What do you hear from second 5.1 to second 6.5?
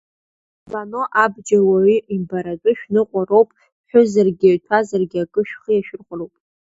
акы шәхы иашәырхәароуп.